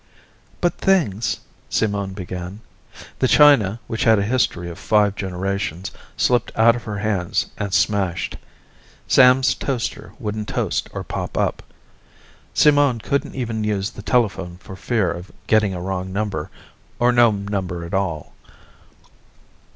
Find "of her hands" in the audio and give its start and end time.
6.75-7.45